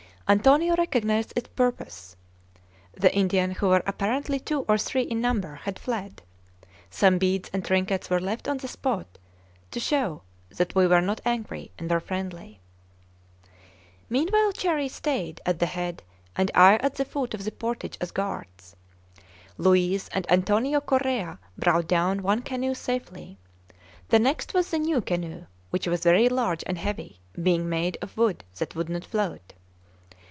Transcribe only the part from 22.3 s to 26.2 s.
canoe safely. The next was the new canoe, which was